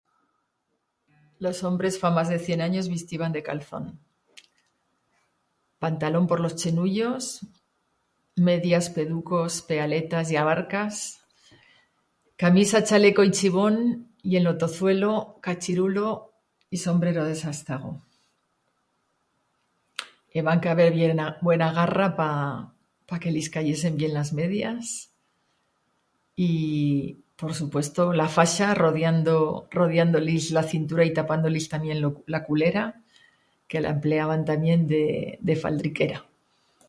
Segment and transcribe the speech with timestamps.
[1.45, 3.85] Los hombres fa mas de cient anyos vistiban de calzón.
[5.83, 7.19] Pantalón por los chenullos,
[8.49, 10.95] medias, peducos, pealetas y abarcas;
[12.41, 13.75] camisa, chaleco y chibón;
[14.21, 15.13] y en lo tozuelo,
[15.45, 16.07] cachirulo
[16.73, 17.89] y sombrero de Sástago.
[20.35, 21.27] Heba que haber bien a...
[21.45, 22.29] buena garra pa
[23.07, 24.85] pa que lis cayesen bien las medias
[26.47, 26.51] y,
[27.41, 29.33] por supuesto la faixa, rodiando
[29.79, 32.83] rodiando-lis la cintura y tapando-lis tamién lo la culera,
[33.69, 35.01] que la empleaban tamién de
[35.47, 36.19] de faldriquera.